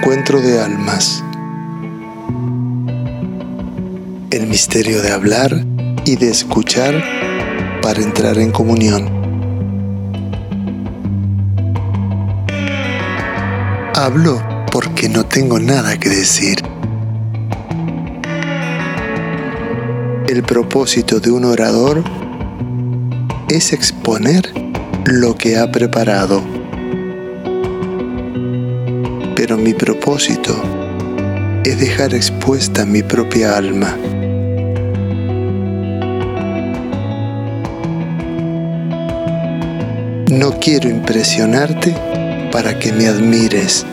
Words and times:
Encuentro 0.00 0.40
de 0.40 0.60
almas. 0.60 1.24
El 4.30 4.46
misterio 4.46 5.02
de 5.02 5.10
hablar 5.10 5.66
y 6.04 6.14
de 6.14 6.30
escuchar 6.30 7.02
para 7.82 8.00
entrar 8.00 8.38
en 8.38 8.52
comunión. 8.52 9.10
Hablo 13.92 14.40
porque 14.70 15.08
no 15.08 15.26
tengo 15.26 15.58
nada 15.58 15.98
que 15.98 16.10
decir. 16.10 16.62
El 20.28 20.44
propósito 20.44 21.18
de 21.18 21.32
un 21.32 21.44
orador 21.44 22.04
es 23.48 23.72
exponer 23.72 24.52
lo 25.06 25.34
que 25.34 25.58
ha 25.58 25.72
preparado. 25.72 26.57
Pero 29.48 29.62
mi 29.62 29.72
propósito 29.72 30.54
es 31.64 31.80
dejar 31.80 32.12
expuesta 32.12 32.84
mi 32.84 33.02
propia 33.02 33.56
alma. 33.56 33.96
No 40.30 40.50
quiero 40.60 40.90
impresionarte 40.90 41.96
para 42.52 42.78
que 42.78 42.92
me 42.92 43.06
admires. 43.06 43.86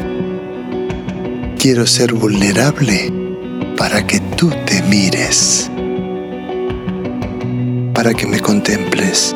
Quiero 1.57 1.87
ser 1.87 2.11
vulnerable 2.11 3.13
para 3.77 4.05
que 4.05 4.19
tú 4.35 4.51
te 4.65 4.81
mires, 4.81 5.71
para 7.93 8.13
que 8.13 8.27
me 8.27 8.41
contemples. 8.41 9.33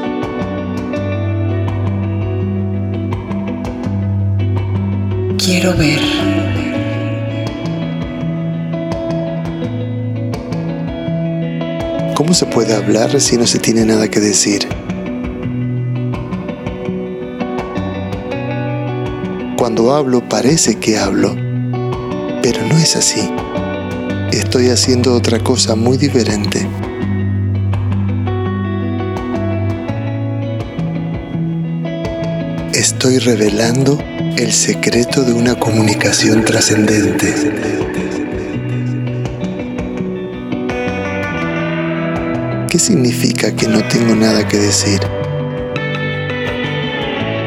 Quiero 5.52 5.76
ver. 5.76 6.00
¿Cómo 12.14 12.36
se 12.36 12.46
puede 12.46 12.76
hablar 12.76 13.20
si 13.20 13.36
no 13.36 13.48
se 13.48 13.58
tiene 13.58 13.84
nada 13.84 14.08
que 14.10 14.20
decir? 14.20 14.68
Cuando 19.58 19.96
hablo 19.96 20.22
parece 20.30 20.76
que 20.76 21.00
hablo, 21.00 21.34
pero 22.44 22.62
no 22.68 22.78
es 22.78 22.96
así. 22.96 23.28
Estoy 24.32 24.70
haciendo 24.70 25.16
otra 25.16 25.40
cosa 25.40 25.74
muy 25.74 25.98
diferente. 25.98 26.68
Estoy 33.02 33.20
revelando 33.20 33.98
el 34.36 34.52
secreto 34.52 35.24
de 35.24 35.32
una 35.32 35.58
comunicación 35.58 36.44
trascendente. 36.44 37.34
¿Qué 42.70 42.78
significa 42.78 43.56
que 43.56 43.70
no 43.70 43.88
tengo 43.88 44.16
nada 44.16 44.46
que 44.46 44.58
decir? 44.58 45.00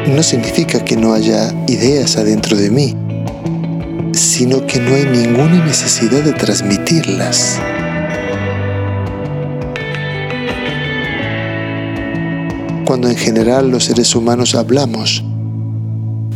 No 0.07 0.23
significa 0.23 0.83
que 0.83 0.97
no 0.97 1.13
haya 1.13 1.53
ideas 1.67 2.17
adentro 2.17 2.57
de 2.57 2.71
mí, 2.71 2.95
sino 4.11 4.65
que 4.65 4.79
no 4.79 4.95
hay 4.95 5.05
ninguna 5.05 5.63
necesidad 5.63 6.23
de 6.23 6.33
transmitirlas. 6.33 7.59
Cuando 12.87 13.07
en 13.07 13.15
general 13.15 13.69
los 13.69 13.83
seres 13.83 14.15
humanos 14.15 14.55
hablamos, 14.55 15.23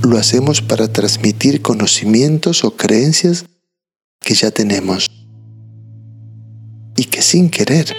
lo 0.08 0.18
hacemos 0.18 0.62
para 0.62 0.92
transmitir 0.92 1.62
conocimientos 1.62 2.64
o 2.64 2.76
creencias 2.76 3.46
que 4.22 4.34
ya 4.34 4.52
tenemos 4.52 5.10
y 6.96 7.06
que 7.06 7.22
sin 7.22 7.50
querer 7.50 7.96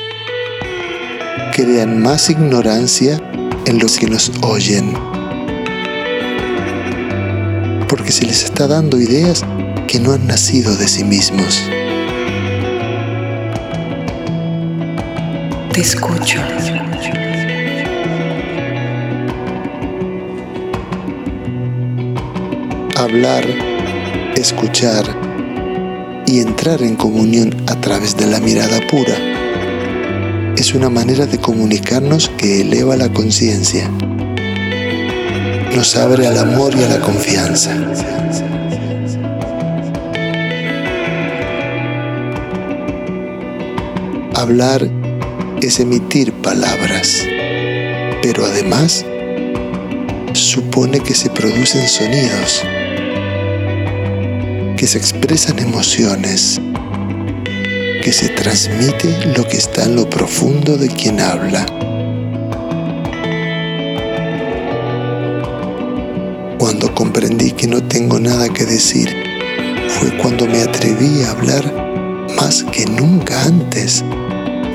crean 1.55 2.01
más 2.01 2.31
ignorancia 2.31 3.21
en 3.67 3.79
los 3.79 3.99
que 3.99 4.07
nos 4.07 4.31
oyen. 4.43 4.93
Porque 7.89 8.13
se 8.13 8.27
les 8.27 8.45
está 8.45 8.67
dando 8.67 9.01
ideas 9.01 9.45
que 9.87 9.99
no 9.99 10.13
han 10.13 10.27
nacido 10.27 10.77
de 10.77 10.89
sí 10.89 11.05
mismos. 11.05 11.63
Te 15.73 15.81
escucho. 15.81 16.41
Hablar, 23.09 23.47
escuchar 24.37 25.03
y 26.27 26.41
entrar 26.41 26.83
en 26.83 26.95
comunión 26.95 27.57
a 27.67 27.81
través 27.81 28.15
de 28.19 28.27
la 28.27 28.39
mirada 28.39 28.81
pura 28.87 29.15
es 30.59 30.75
una 30.75 30.91
manera 30.91 31.25
de 31.25 31.39
comunicarnos 31.39 32.29
que 32.37 32.61
eleva 32.61 32.97
la 32.97 33.11
conciencia, 33.11 33.91
nos 35.75 35.97
abre 35.97 36.27
al 36.27 36.37
amor 36.37 36.75
y 36.77 36.83
a 36.83 36.89
la 36.89 37.01
confianza. 37.01 37.73
Hablar 44.35 44.87
es 45.63 45.81
emitir 45.81 46.35
palabras, 46.35 47.25
pero 48.23 48.45
además 48.45 49.07
supone 50.35 51.01
que 51.01 51.15
se 51.15 51.31
producen 51.31 51.89
sonidos 51.89 52.65
que 54.79 54.87
se 54.87 54.97
expresan 54.97 55.59
emociones, 55.59 56.61
que 58.05 58.13
se 58.13 58.29
transmite 58.29 59.35
lo 59.37 59.45
que 59.49 59.57
está 59.57 59.83
en 59.83 59.97
lo 59.97 60.09
profundo 60.09 60.77
de 60.77 60.87
quien 60.87 61.19
habla. 61.19 61.67
Cuando 66.59 66.95
comprendí 66.95 67.51
que 67.51 67.67
no 67.67 67.83
tengo 67.83 68.21
nada 68.21 68.49
que 68.51 68.67
decir, 68.67 69.13
fue 69.89 70.17
cuando 70.17 70.47
me 70.47 70.63
atreví 70.63 71.25
a 71.25 71.33
hablar 71.33 72.29
más 72.37 72.63
que 72.63 72.87
nunca 72.87 73.43
antes 73.43 74.05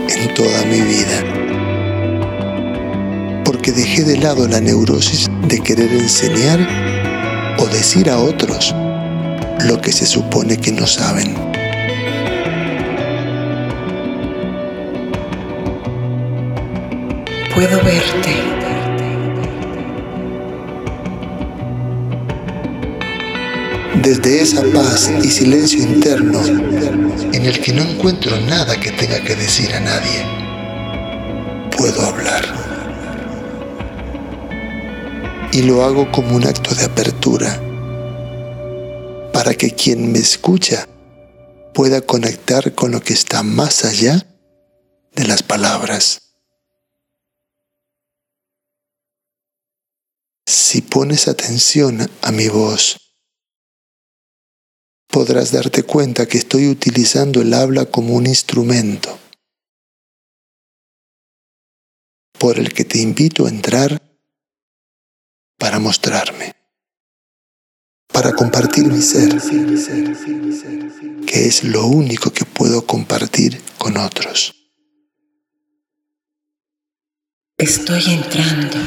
en 0.10 0.34
toda 0.34 0.66
mi 0.66 0.82
vida. 0.82 1.24
Porque 3.46 3.72
dejé 3.72 4.04
de 4.04 4.18
lado 4.18 4.50
la 4.50 4.60
neurosis 4.60 5.30
de 5.48 5.62
querer 5.62 5.94
enseñar 5.94 6.60
o 7.58 7.66
decir 7.68 8.10
a 8.10 8.18
otros 8.18 8.76
lo 9.66 9.80
que 9.80 9.92
se 9.92 10.06
supone 10.06 10.58
que 10.58 10.72
no 10.72 10.86
saben. 10.86 11.36
Puedo 17.54 17.78
verte. 17.84 18.34
Desde 24.02 24.42
esa 24.42 24.64
paz 24.74 25.10
y 25.24 25.30
silencio 25.30 25.82
interno 25.82 26.42
en 26.46 27.46
el 27.46 27.62
que 27.62 27.72
no 27.72 27.84
encuentro 27.84 28.38
nada 28.42 28.78
que 28.78 28.92
tenga 28.92 29.22
que 29.24 29.36
decir 29.36 29.74
a 29.74 29.80
nadie, 29.80 30.26
puedo 31.78 32.06
hablar. 32.06 32.44
Y 35.54 35.62
lo 35.62 35.86
hago 35.86 36.12
como 36.12 36.36
un 36.36 36.46
acto 36.46 36.76
de 36.76 36.84
apertura 36.84 37.63
para 39.44 39.56
que 39.56 39.72
quien 39.72 40.10
me 40.10 40.20
escucha 40.20 40.88
pueda 41.74 42.00
conectar 42.00 42.74
con 42.76 42.92
lo 42.94 43.02
que 43.02 43.12
está 43.12 43.44
más 43.44 43.84
allá 43.84 44.26
de 45.12 45.28
las 45.28 45.44
palabras. 45.44 46.38
Si 50.48 50.82
pones 50.82 51.28
atención 51.28 52.10
a 52.22 52.32
mi 52.32 52.48
voz, 52.48 53.18
podrás 55.08 55.52
darte 55.52 55.84
cuenta 55.84 56.26
que 56.26 56.38
estoy 56.38 56.70
utilizando 56.70 57.42
el 57.42 57.54
habla 57.54 57.86
como 57.86 58.14
un 58.14 58.28
instrumento 58.28 59.20
por 62.40 62.60
el 62.60 62.74
que 62.74 62.86
te 62.86 63.00
invito 63.00 63.46
a 63.46 63.50
entrar 63.50 64.02
para 65.58 65.80
mostrarme 65.80 66.63
para 68.14 68.32
compartir 68.34 68.86
mi 68.86 69.02
ser, 69.02 69.42
que 71.26 71.46
es 71.48 71.64
lo 71.64 71.88
único 71.88 72.30
que 72.32 72.46
puedo 72.46 72.86
compartir 72.86 73.60
con 73.80 73.98
otros. 73.98 74.54
Estoy 77.58 78.04
entrando. 78.14 78.78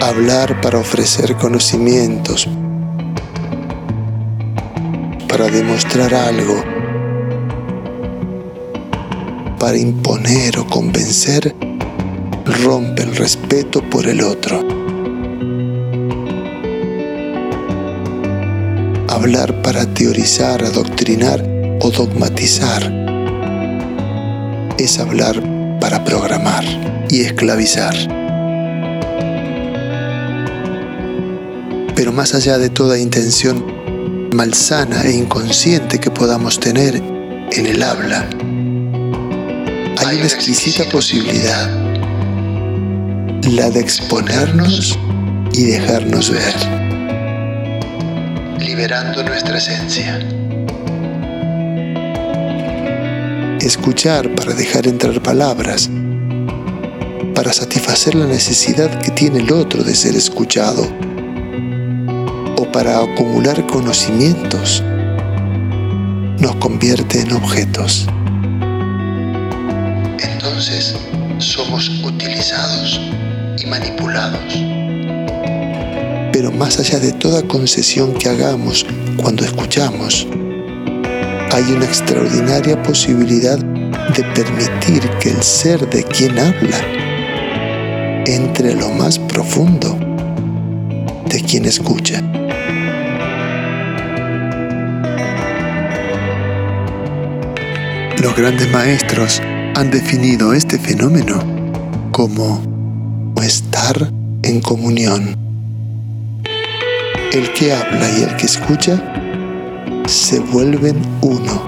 Hablar 0.00 0.60
para 0.62 0.78
ofrecer 0.78 1.36
conocimientos, 1.36 2.48
para 5.28 5.48
demostrar 5.48 6.14
algo 6.14 6.77
para 9.58 9.76
imponer 9.76 10.58
o 10.58 10.66
convencer 10.66 11.54
rompe 12.64 13.02
el 13.02 13.16
respeto 13.16 13.82
por 13.90 14.06
el 14.06 14.20
otro. 14.20 14.60
Hablar 19.08 19.62
para 19.62 19.84
teorizar, 19.94 20.64
adoctrinar 20.64 21.44
o 21.80 21.90
dogmatizar 21.90 22.92
es 24.78 24.98
hablar 24.98 25.42
para 25.80 26.04
programar 26.04 26.64
y 27.10 27.22
esclavizar. 27.22 27.94
Pero 31.94 32.12
más 32.12 32.34
allá 32.34 32.58
de 32.58 32.70
toda 32.70 32.98
intención 32.98 33.64
malsana 34.32 35.02
e 35.02 35.12
inconsciente 35.12 35.98
que 35.98 36.10
podamos 36.10 36.60
tener 36.60 36.96
en 36.96 37.66
el 37.66 37.82
habla, 37.82 38.28
hay 40.06 40.16
una 40.16 40.26
exquisita 40.26 40.84
posibilidad, 40.90 41.68
la 43.42 43.68
de 43.70 43.80
exponernos 43.80 44.96
y 45.52 45.64
dejarnos 45.64 46.30
ver, 46.30 46.54
liberando 48.60 49.24
nuestra 49.24 49.58
esencia. 49.58 50.20
Escuchar 53.60 54.32
para 54.36 54.54
dejar 54.54 54.86
entrar 54.86 55.20
palabras, 55.20 55.90
para 57.34 57.52
satisfacer 57.52 58.14
la 58.14 58.26
necesidad 58.26 59.00
que 59.00 59.10
tiene 59.10 59.40
el 59.40 59.52
otro 59.52 59.82
de 59.82 59.94
ser 59.94 60.14
escuchado 60.14 60.86
o 62.56 62.70
para 62.70 63.00
acumular 63.00 63.66
conocimientos, 63.66 64.82
nos 66.38 66.54
convierte 66.56 67.20
en 67.20 67.32
objetos 67.32 68.06
entonces 70.58 70.96
somos 71.38 71.88
utilizados 72.02 73.00
y 73.62 73.66
manipulados. 73.66 74.58
Pero 76.32 76.50
más 76.50 76.80
allá 76.80 76.98
de 76.98 77.12
toda 77.12 77.46
concesión 77.46 78.12
que 78.14 78.28
hagamos 78.28 78.84
cuando 79.22 79.44
escuchamos, 79.44 80.26
hay 81.52 81.62
una 81.70 81.84
extraordinaria 81.84 82.82
posibilidad 82.82 83.56
de 83.58 84.24
permitir 84.34 85.08
que 85.20 85.30
el 85.30 85.40
ser 85.44 85.88
de 85.90 86.02
quien 86.02 86.36
habla 86.36 86.80
entre 88.26 88.74
lo 88.74 88.90
más 88.90 89.16
profundo 89.16 89.96
de 91.26 91.40
quien 91.40 91.66
escucha. 91.66 92.20
Los 98.20 98.34
grandes 98.34 98.68
maestros 98.72 99.40
han 99.78 99.92
definido 99.92 100.52
este 100.54 100.76
fenómeno 100.76 101.38
como 102.10 102.60
estar 103.40 104.10
en 104.42 104.60
comunión. 104.60 105.36
El 107.32 107.52
que 107.52 107.72
habla 107.72 108.10
y 108.10 108.22
el 108.24 108.34
que 108.34 108.46
escucha 108.46 109.00
se 110.08 110.40
vuelven 110.40 111.00
uno 111.20 111.62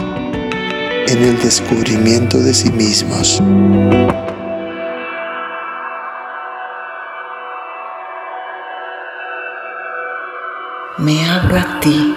en 1.07 1.23
el 1.23 1.41
descubrimiento 1.41 2.41
de 2.41 2.53
sí 2.53 2.73
mismos. 2.73 3.41
Me 10.99 11.25
hablo 11.31 11.59
a 11.61 11.81
ti. 11.81 12.11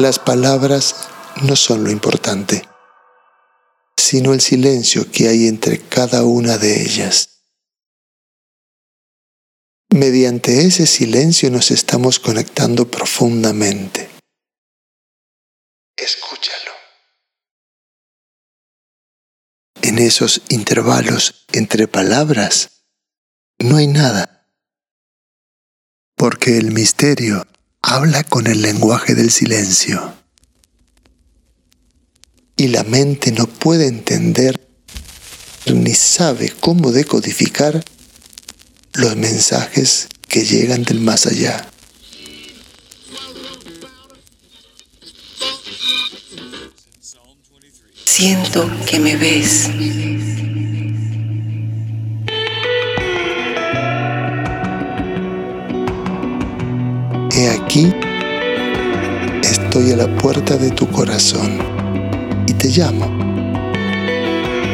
Las 0.00 0.18
palabras 0.18 0.96
no 1.42 1.56
son 1.56 1.84
lo 1.84 1.90
importante, 1.90 2.66
sino 3.98 4.32
el 4.32 4.40
silencio 4.40 5.12
que 5.12 5.28
hay 5.28 5.46
entre 5.46 5.78
cada 5.78 6.24
una 6.24 6.56
de 6.56 6.80
ellas. 6.80 7.42
Mediante 9.90 10.64
ese 10.64 10.86
silencio 10.86 11.50
nos 11.50 11.70
estamos 11.70 12.18
conectando 12.18 12.90
profundamente. 12.90 14.08
Escúchalo. 15.98 16.72
En 19.82 19.98
esos 19.98 20.40
intervalos 20.48 21.44
entre 21.52 21.88
palabras 21.88 22.86
no 23.58 23.76
hay 23.76 23.86
nada, 23.86 24.48
porque 26.16 26.56
el 26.56 26.70
misterio 26.70 27.46
habla 27.82 28.24
con 28.24 28.46
el 28.46 28.62
lenguaje 28.62 29.14
del 29.14 29.30
silencio. 29.30 30.14
Y 32.56 32.68
la 32.68 32.84
mente 32.84 33.32
no 33.32 33.46
puede 33.46 33.86
entender 33.86 34.68
ni 35.66 35.94
sabe 35.94 36.52
cómo 36.60 36.92
decodificar 36.92 37.84
los 38.94 39.16
mensajes 39.16 40.08
que 40.28 40.44
llegan 40.44 40.82
del 40.84 41.00
más 41.00 41.26
allá. 41.26 41.70
Siento 48.04 48.70
que 48.84 48.98
me 48.98 49.16
ves. 49.16 49.70
Aquí, 57.70 57.94
estoy 59.44 59.92
a 59.92 59.96
la 59.96 60.08
puerta 60.16 60.56
de 60.56 60.72
tu 60.72 60.88
corazón 60.88 61.58
y 62.48 62.52
te 62.54 62.68
llamo. 62.68 63.06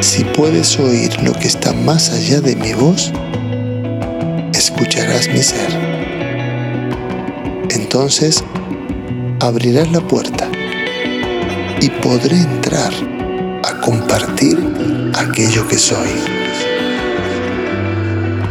Si 0.01 0.23
puedes 0.23 0.79
oír 0.79 1.11
lo 1.21 1.31
que 1.33 1.47
está 1.47 1.73
más 1.73 2.09
allá 2.09 2.41
de 2.41 2.55
mi 2.55 2.73
voz, 2.73 3.13
escucharás 4.51 5.27
mi 5.27 5.43
ser. 5.43 5.69
Entonces, 7.69 8.43
abrirás 9.41 9.91
la 9.91 10.01
puerta 10.01 10.49
y 11.79 11.89
podré 12.01 12.37
entrar 12.37 12.91
a 13.63 13.79
compartir 13.79 14.57
aquello 15.13 15.67
que 15.67 15.77
soy, 15.77 16.09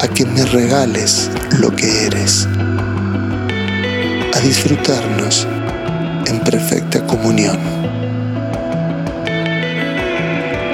a 0.00 0.06
que 0.06 0.24
me 0.24 0.44
regales 0.44 1.32
lo 1.58 1.74
que 1.74 2.06
eres 2.06 2.46
disfrutarnos 4.46 5.44
en 6.28 6.38
perfecta 6.44 7.04
comunión. 7.04 7.58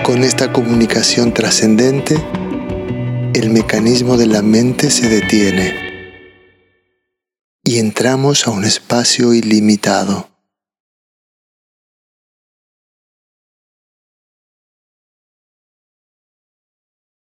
Con 0.05 0.25
esta 0.25 0.53
comunicación 0.53 1.33
trascendente, 1.33 2.17
el 3.33 3.49
mecanismo 3.49 4.19
de 4.19 4.27
la 4.27 4.43
mente 4.43 4.91
se 4.91 5.09
detiene 5.09 5.73
y 7.65 7.79
entramos 7.79 8.47
a 8.47 8.51
un 8.51 8.65
espacio 8.65 9.33
ilimitado. 9.33 10.29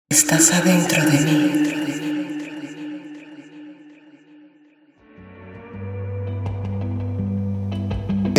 Estás 0.08 0.52
adentro 0.52 1.04
de 1.04 1.18
mí. 1.20 1.69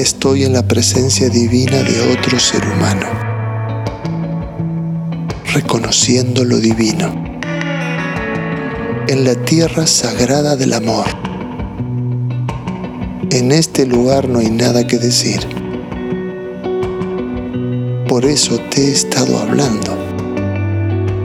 Estoy 0.02 0.46
en 0.46 0.54
la 0.54 0.68
presencia 0.68 1.30
divina 1.30 1.84
de 1.84 2.02
otro 2.12 2.40
ser 2.40 2.64
humano, 2.66 3.06
reconociendo 5.54 6.44
lo 6.44 6.58
divino, 6.58 7.14
en 9.08 9.24
la 9.24 9.36
tierra 9.36 9.86
sagrada 9.86 10.56
del 10.56 10.74
amor. 10.74 11.06
En 13.30 13.52
este 13.52 13.86
lugar 13.86 14.28
no 14.28 14.40
hay 14.40 14.50
nada 14.50 14.88
que 14.88 14.98
decir. 14.98 15.40
Por 18.08 18.26
eso 18.26 18.58
te 18.72 18.88
he 18.88 18.92
estado 18.92 19.38
hablando, 19.38 19.96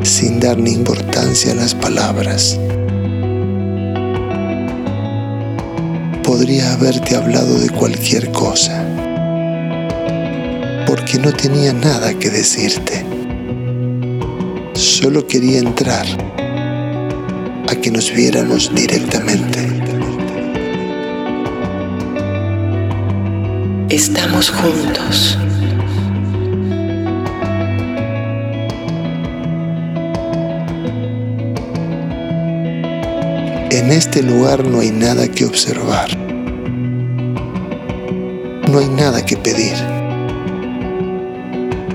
sin 0.03 0.39
dar 0.39 0.59
ni 0.59 0.73
importancia 0.73 1.53
a 1.53 1.55
las 1.55 1.75
palabras. 1.75 2.59
Podría 6.37 6.75
haberte 6.75 7.17
hablado 7.17 7.59
de 7.59 7.71
cualquier 7.71 8.31
cosa, 8.31 8.85
porque 10.87 11.19
no 11.19 11.33
tenía 11.33 11.73
nada 11.73 12.13
que 12.13 12.29
decirte. 12.29 13.07
Solo 14.75 15.27
quería 15.27 15.61
entrar 15.61 16.05
a 17.71 17.75
que 17.77 17.91
nos 17.91 18.13
viéramos 18.13 18.71
directamente. 18.75 19.61
Estamos 23.89 24.51
juntos. 24.51 25.39
En 33.71 33.91
este 33.91 34.23
lugar 34.23 34.67
no 34.67 34.81
hay 34.81 34.91
nada 34.91 35.29
que 35.29 35.47
observar. 35.47 36.26
No 38.77 38.83
hay 38.83 38.89
nada 38.91 39.25
que 39.25 39.39
pedir. 39.39 39.73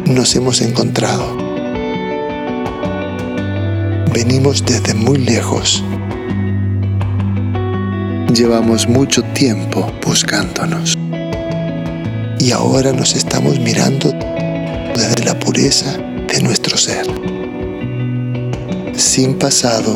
nos 0.08 0.36
hemos 0.36 0.62
encontrado. 0.62 1.38
Venimos 4.12 4.66
desde 4.66 4.96
muy 4.96 5.20
lejos. 5.20 5.84
Llevamos 8.34 8.88
mucho 8.88 9.22
tiempo 9.22 9.92
buscándonos. 10.04 10.98
Y 12.40 12.50
ahora 12.52 12.92
nos 12.94 13.16
estamos 13.16 13.60
mirando 13.60 14.12
desde 14.96 15.24
la 15.24 15.38
pureza 15.38 15.96
de 16.00 16.42
nuestro 16.42 16.78
ser. 16.78 17.06
Sin 18.96 19.36
pasado, 19.36 19.96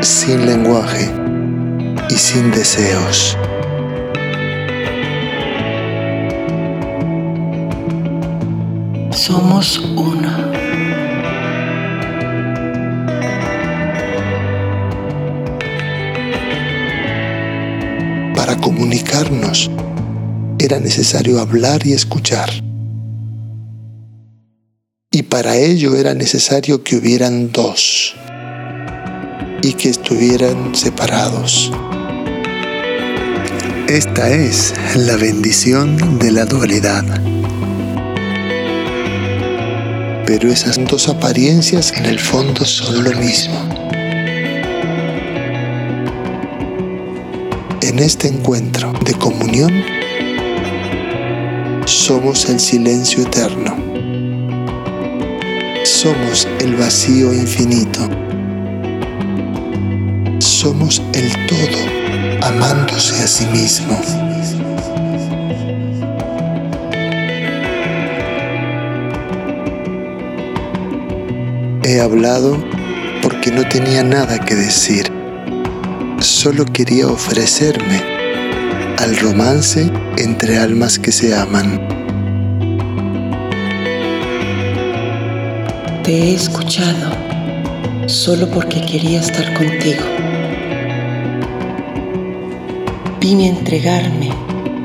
sin 0.00 0.46
lenguaje 0.46 1.10
y 2.08 2.14
sin 2.14 2.50
deseos. 2.50 3.36
Somos 9.32 9.78
uno. 9.78 10.52
Para 18.36 18.58
comunicarnos 18.58 19.70
era 20.58 20.78
necesario 20.80 21.40
hablar 21.40 21.86
y 21.86 21.94
escuchar. 21.94 22.50
Y 25.10 25.22
para 25.22 25.56
ello 25.56 25.96
era 25.96 26.12
necesario 26.12 26.84
que 26.84 26.96
hubieran 26.96 27.52
dos 27.52 28.14
y 29.62 29.72
que 29.72 29.88
estuvieran 29.88 30.74
separados. 30.74 31.72
Esta 33.88 34.28
es 34.28 34.74
la 34.94 35.16
bendición 35.16 36.18
de 36.18 36.32
la 36.32 36.44
dualidad. 36.44 37.41
Pero 40.34 40.50
esas 40.50 40.82
dos 40.86 41.10
apariencias 41.10 41.92
en 41.92 42.06
el 42.06 42.18
fondo 42.18 42.64
son 42.64 43.04
lo 43.04 43.12
mismo. 43.12 43.54
En 47.82 47.98
este 47.98 48.28
encuentro 48.28 48.94
de 49.04 49.12
comunión 49.12 49.70
somos 51.84 52.48
el 52.48 52.58
silencio 52.60 53.24
eterno. 53.24 53.76
Somos 55.84 56.48
el 56.60 56.76
vacío 56.76 57.34
infinito. 57.34 58.00
Somos 60.38 61.02
el 61.12 61.30
todo 61.46 62.46
amándose 62.46 63.22
a 63.22 63.26
sí 63.26 63.44
mismo. 63.48 64.00
He 71.92 72.00
hablado 72.00 72.56
porque 73.20 73.50
no 73.50 73.68
tenía 73.68 74.02
nada 74.02 74.38
que 74.38 74.54
decir. 74.54 75.12
Solo 76.20 76.64
quería 76.64 77.06
ofrecerme 77.06 78.00
al 78.96 79.14
romance 79.18 79.92
entre 80.16 80.56
almas 80.56 80.98
que 80.98 81.12
se 81.12 81.36
aman. 81.36 81.86
Te 86.02 86.12
he 86.14 86.34
escuchado 86.34 87.12
solo 88.06 88.48
porque 88.48 88.80
quería 88.80 89.20
estar 89.20 89.52
contigo. 89.52 90.04
Vine 93.20 93.48
a 93.48 93.58
entregarme 93.58 94.30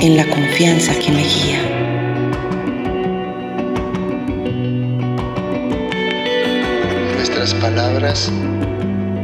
en 0.02 0.18
la 0.18 0.26
confianza 0.26 0.94
que 1.00 1.12
me 1.12 1.24
guía. 1.24 1.67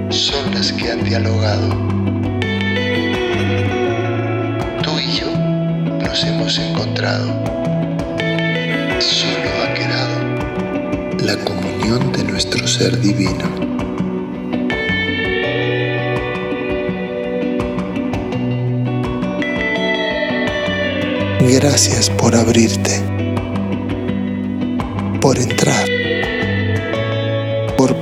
Son 0.10 0.54
las 0.54 0.72
que 0.72 0.92
han 0.92 1.04
dialogado. 1.04 1.70
Tú 4.84 5.00
y 5.00 5.20
yo 5.20 5.32
nos 6.00 6.24
hemos 6.24 6.60
encontrado. 6.60 7.28
Solo 9.00 9.50
ha 9.64 9.74
quedado 9.74 10.18
la 11.26 11.36
comunión 11.44 12.12
de 12.12 12.24
nuestro 12.24 12.68
ser 12.68 13.00
divino. 13.00 13.46
Gracias 21.40 22.10
por 22.10 22.36
abrirte, 22.36 23.02
por 25.22 25.38
entrar, 25.38 25.88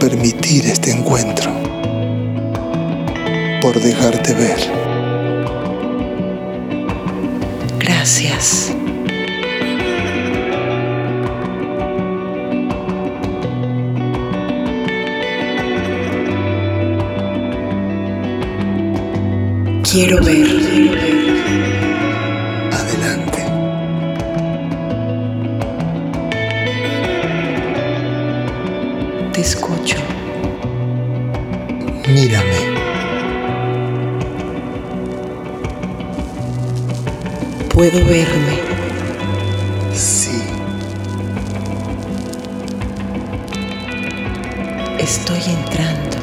permitir 0.01 0.65
este 0.65 0.89
encuentro, 0.89 1.51
por 3.62 3.79
dejarte 3.79 4.34
ver. 4.34 4.58
Gracias. 7.77 8.74
Quiero 19.84 20.20
ver. 20.24 21.30
Te 29.41 29.48
escucho. 29.48 29.98
Mírame. 32.07 32.60
Puedo 37.74 38.05
verme. 38.05 38.60
Sí, 39.95 40.43
Estoy 45.00 45.41
entrando. 45.48 46.17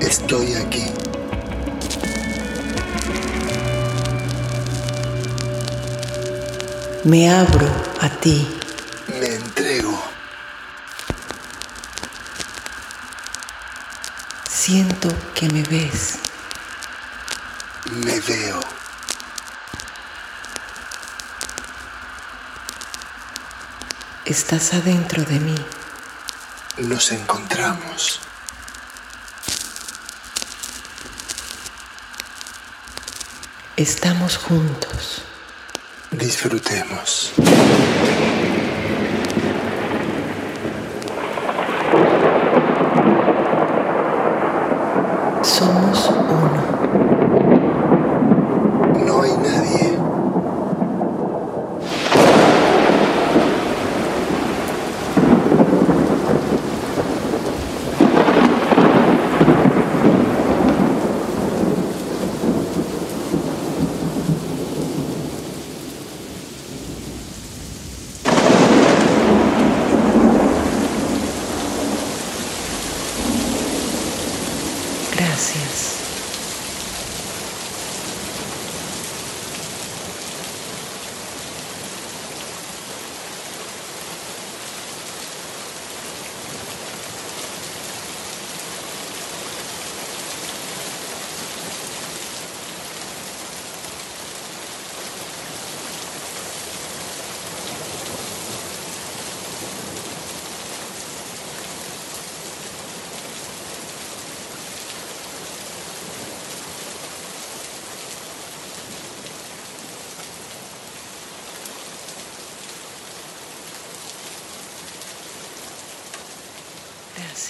estoy 0.00 0.54
aquí. 0.54 0.84
Me 7.04 7.28
abro 7.30 7.66
a 8.00 8.08
ti. 8.08 8.55
Siento 14.98 15.32
que 15.34 15.46
me 15.50 15.62
ves. 15.64 16.14
Me 17.90 18.18
veo. 18.20 18.60
Estás 24.24 24.72
adentro 24.72 25.22
de 25.24 25.38
mí. 25.38 25.54
Nos 26.78 27.12
encontramos. 27.12 28.20
Estamos 33.76 34.38
juntos. 34.38 35.22
Disfrutemos. 36.10 37.34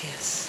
Gracias. 0.02 0.45